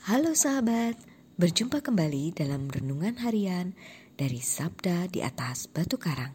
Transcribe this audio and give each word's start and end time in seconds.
Halo 0.00 0.32
sahabat, 0.32 0.96
berjumpa 1.36 1.84
kembali 1.84 2.32
dalam 2.32 2.72
renungan 2.72 3.20
harian 3.20 3.76
dari 4.16 4.40
Sabda 4.40 5.12
di 5.12 5.20
atas 5.20 5.68
Batu 5.68 6.00
Karang. 6.00 6.32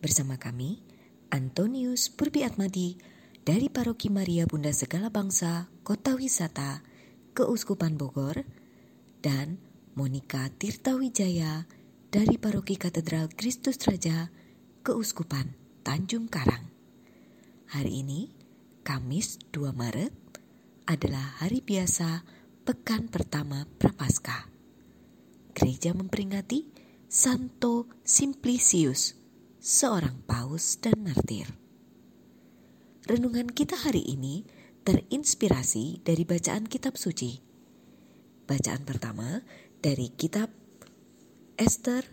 Bersama 0.00 0.40
kami, 0.40 0.80
Antonius 1.28 2.08
Purbiatmadi 2.08 2.96
dari 3.44 3.68
Paroki 3.68 4.08
Maria 4.08 4.48
Bunda 4.48 4.72
Segala 4.72 5.12
Bangsa, 5.12 5.68
Kota 5.84 6.16
Wisata, 6.16 6.80
Keuskupan 7.36 8.00
Bogor, 8.00 8.40
dan 9.20 9.60
Monika 9.92 10.48
Tirtawijaya 10.56 11.68
dari 12.08 12.40
Paroki 12.40 12.80
Katedral 12.80 13.28
Kristus 13.36 13.76
Raja, 13.84 14.32
Keuskupan 14.80 15.52
Tanjung 15.84 16.24
Karang. 16.24 16.72
Hari 17.68 18.00
ini, 18.00 18.32
Kamis 18.80 19.36
2 19.52 19.76
Maret, 19.76 20.16
adalah 20.88 21.36
hari 21.36 21.60
biasa 21.60 22.40
pekan 22.62 23.10
pertama 23.10 23.66
Prapaskah. 23.82 24.46
Gereja 25.50 25.90
memperingati 25.98 26.70
Santo 27.10 27.90
Simplicius, 28.06 29.18
seorang 29.58 30.22
paus 30.22 30.78
dan 30.78 31.02
martir. 31.02 31.50
Renungan 33.10 33.50
kita 33.50 33.74
hari 33.74 34.06
ini 34.06 34.46
terinspirasi 34.86 36.06
dari 36.06 36.22
bacaan 36.22 36.70
kitab 36.70 36.94
suci. 36.94 37.42
Bacaan 38.46 38.86
pertama 38.86 39.42
dari 39.82 40.14
kitab 40.14 40.54
Esther 41.58 42.06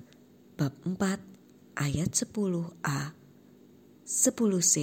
bab 0.57 0.73
4 0.81 1.77
ayat 1.77 2.09
10a 2.09 2.99
10c 4.01 4.75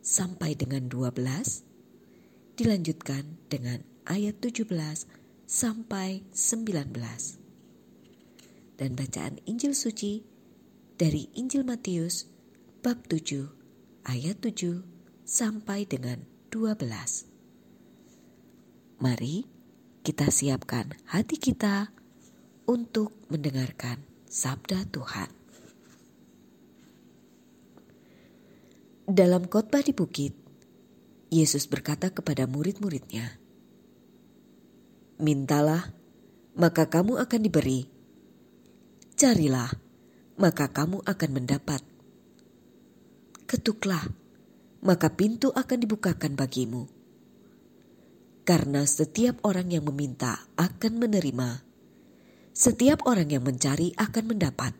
sampai 0.00 0.56
dengan 0.56 0.88
12 0.88 2.56
dilanjutkan 2.56 3.36
dengan 3.52 3.93
ayat 4.04 4.40
17 4.40 4.68
sampai 5.48 6.24
19. 6.32 6.92
Dan 8.74 8.90
bacaan 8.98 9.38
Injil 9.48 9.72
suci 9.72 10.24
dari 10.98 11.30
Injil 11.34 11.64
Matius 11.64 12.28
bab 12.84 13.06
7 13.08 13.48
ayat 14.06 14.40
7 14.42 14.84
sampai 15.24 15.88
dengan 15.88 16.20
12. 16.52 17.28
Mari 19.00 19.44
kita 20.04 20.28
siapkan 20.28 20.92
hati 21.08 21.40
kita 21.40 21.88
untuk 22.68 23.16
mendengarkan 23.32 24.04
sabda 24.28 24.84
Tuhan. 24.92 25.30
Dalam 29.04 29.44
khotbah 29.44 29.84
di 29.84 29.92
bukit, 29.92 30.32
Yesus 31.28 31.68
berkata 31.68 32.08
kepada 32.08 32.48
murid-muridnya, 32.48 33.36
Mintalah, 35.14 35.94
maka 36.58 36.90
kamu 36.90 37.22
akan 37.22 37.40
diberi. 37.46 37.86
Carilah, 39.14 39.70
maka 40.34 40.66
kamu 40.74 41.06
akan 41.06 41.30
mendapat. 41.30 41.78
Ketuklah, 43.46 44.02
maka 44.82 45.14
pintu 45.14 45.54
akan 45.54 45.78
dibukakan 45.86 46.34
bagimu. 46.34 46.90
Karena 48.42 48.82
setiap 48.90 49.38
orang 49.46 49.70
yang 49.70 49.86
meminta 49.86 50.50
akan 50.58 50.98
menerima, 50.98 51.62
setiap 52.50 53.06
orang 53.06 53.30
yang 53.30 53.46
mencari 53.46 53.94
akan 53.94 54.34
mendapat, 54.34 54.74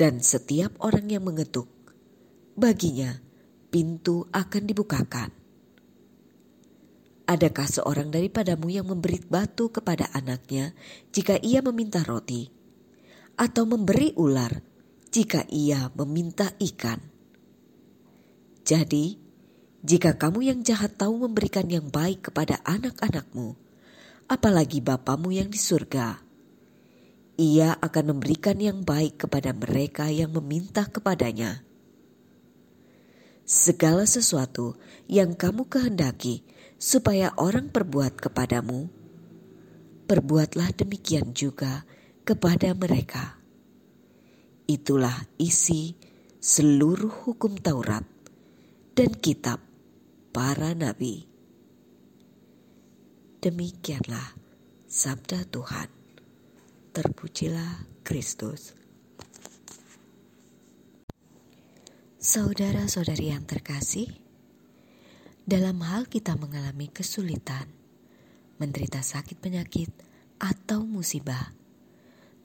dan 0.00 0.24
setiap 0.24 0.72
orang 0.80 1.12
yang 1.12 1.28
mengetuk, 1.28 1.68
baginya 2.56 3.20
pintu 3.68 4.24
akan 4.32 4.64
dibukakan. 4.64 5.35
Adakah 7.26 7.66
seorang 7.66 8.14
daripadamu 8.14 8.70
yang 8.70 8.86
memberi 8.86 9.18
batu 9.26 9.66
kepada 9.74 10.06
anaknya 10.14 10.78
jika 11.10 11.34
ia 11.42 11.58
meminta 11.58 12.06
roti, 12.06 12.46
atau 13.34 13.66
memberi 13.66 14.14
ular 14.14 14.62
jika 15.10 15.42
ia 15.50 15.90
meminta 15.98 16.54
ikan? 16.54 17.02
Jadi, 18.62 19.18
jika 19.82 20.14
kamu 20.14 20.54
yang 20.54 20.60
jahat 20.62 20.94
tahu 20.94 21.26
memberikan 21.26 21.66
yang 21.66 21.90
baik 21.90 22.30
kepada 22.30 22.62
anak-anakmu, 22.62 23.58
apalagi 24.30 24.78
Bapamu 24.78 25.34
yang 25.34 25.50
di 25.50 25.58
surga, 25.58 26.22
ia 27.42 27.74
akan 27.74 28.14
memberikan 28.14 28.54
yang 28.62 28.86
baik 28.86 29.26
kepada 29.26 29.50
mereka 29.50 30.06
yang 30.14 30.30
meminta 30.30 30.86
kepadanya. 30.86 31.66
Segala 33.46 34.06
sesuatu 34.06 34.74
yang 35.10 35.34
kamu 35.38 35.66
kehendaki 35.70 36.42
supaya 36.76 37.32
orang 37.40 37.72
perbuat 37.72 38.20
kepadamu, 38.20 38.88
perbuatlah 40.06 40.76
demikian 40.76 41.32
juga 41.32 41.88
kepada 42.22 42.76
mereka. 42.76 43.40
Itulah 44.66 45.14
isi 45.40 45.96
seluruh 46.42 47.26
hukum 47.26 47.56
Taurat 47.58 48.04
dan 48.94 49.10
kitab 49.18 49.62
para 50.30 50.74
nabi. 50.74 51.26
Demikianlah 53.40 54.34
sabda 54.90 55.46
Tuhan. 55.46 55.88
Terpujilah 56.90 57.86
Kristus. 58.02 58.72
Saudara-saudari 62.16 63.30
yang 63.30 63.46
terkasih, 63.46 64.25
dalam 65.46 65.78
hal 65.86 66.10
kita 66.10 66.34
mengalami 66.34 66.90
kesulitan, 66.90 67.70
menderita 68.58 68.98
sakit 68.98 69.38
penyakit, 69.38 69.94
atau 70.42 70.82
musibah, 70.82 71.54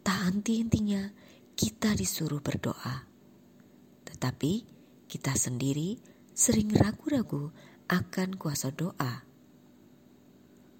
tak 0.05 0.29
henti-hentinya 0.29 1.09
kita 1.57 1.97
disuruh 1.97 2.45
berdoa. 2.45 3.09
Tetapi 4.05 4.53
kita 5.09 5.33
sendiri 5.33 5.97
sering 6.37 6.69
ragu-ragu 6.77 7.49
akan 7.89 8.37
kuasa 8.37 8.69
doa. 8.69 9.25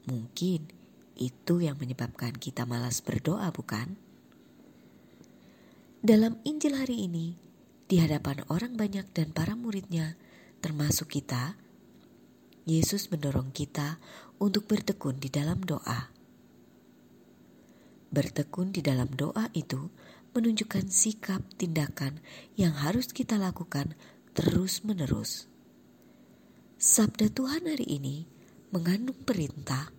Mungkin 0.06 0.70
itu 1.18 1.56
yang 1.58 1.82
menyebabkan 1.82 2.38
kita 2.38 2.70
malas 2.70 3.02
berdoa, 3.02 3.50
bukan? 3.50 3.98
Dalam 6.06 6.38
Injil 6.46 6.78
hari 6.78 7.10
ini, 7.10 7.34
di 7.90 7.98
hadapan 7.98 8.46
orang 8.54 8.78
banyak 8.78 9.10
dan 9.10 9.34
para 9.34 9.58
muridnya, 9.58 10.18
termasuk 10.62 11.18
kita, 11.18 11.58
Yesus 12.66 13.10
mendorong 13.10 13.50
kita 13.50 13.98
untuk 14.38 14.70
bertekun 14.70 15.18
di 15.18 15.34
dalam 15.34 15.62
doa. 15.66 16.14
Bertekun 18.12 18.76
di 18.76 18.84
dalam 18.86 19.10
doa 19.10 19.50
itu 19.56 19.90
menunjukkan 20.36 20.88
sikap 20.92 21.42
tindakan 21.58 22.20
yang 22.60 22.76
harus 22.76 23.10
kita 23.12 23.40
lakukan 23.40 23.96
terus-menerus. 24.38 25.48
Sabda 26.82 27.30
Tuhan 27.30 27.66
hari 27.66 27.88
ini 27.88 28.26
mengandung 28.74 29.18
perintah 29.22 29.92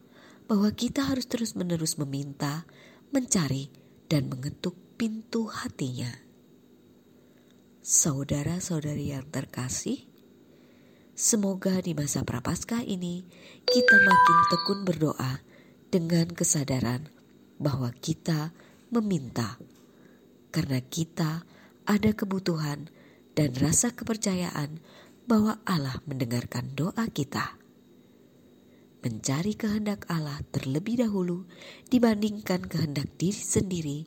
bahwa 0.46 0.68
kita 0.74 1.08
harus 1.08 1.24
terus-menerus 1.30 1.96
meminta, 1.96 2.66
mencari, 3.14 3.70
dan 4.10 4.28
mengetuk 4.28 4.76
pintu 5.00 5.48
hatinya. 5.48 6.10
Saudara-saudari 7.82 9.16
yang 9.16 9.26
terkasih, 9.32 10.11
Semoga 11.22 11.78
di 11.78 11.94
masa 11.94 12.26
prapaskah 12.26 12.82
ini 12.82 13.22
kita 13.62 13.94
makin 14.02 14.38
tekun 14.50 14.82
berdoa 14.82 15.38
dengan 15.86 16.26
kesadaran 16.26 17.06
bahwa 17.62 17.94
kita 17.94 18.50
meminta 18.90 19.54
karena 20.50 20.82
kita 20.82 21.46
ada 21.86 22.10
kebutuhan 22.10 22.90
dan 23.38 23.54
rasa 23.54 23.94
kepercayaan 23.94 24.82
bahwa 25.30 25.62
Allah 25.62 26.02
mendengarkan 26.10 26.74
doa 26.74 27.06
kita. 27.06 27.54
Mencari 29.06 29.54
kehendak 29.54 30.10
Allah 30.10 30.42
terlebih 30.50 31.06
dahulu 31.06 31.46
dibandingkan 31.86 32.66
kehendak 32.66 33.06
diri 33.14 33.38
sendiri 33.38 34.00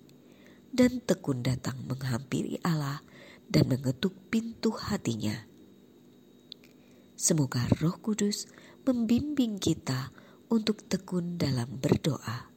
dan 0.76 1.00
tekun 1.00 1.48
datang 1.48 1.80
menghampiri 1.88 2.60
Allah 2.60 3.00
dan 3.48 3.72
mengetuk 3.72 4.12
pintu 4.28 4.76
hatinya. 4.76 5.55
Semoga 7.16 7.64
Roh 7.80 7.96
Kudus 8.04 8.52
membimbing 8.84 9.56
kita 9.56 10.12
untuk 10.52 10.84
tekun 10.86 11.40
dalam 11.40 11.80
berdoa. 11.80 12.52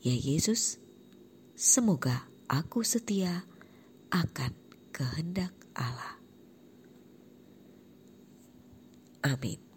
Ya 0.00 0.16
Yesus, 0.16 0.80
semoga 1.52 2.24
aku 2.48 2.80
setia 2.80 3.44
akan 4.08 4.52
kehendak 4.90 5.52
Allah. 5.76 6.16
Amin. 9.20 9.75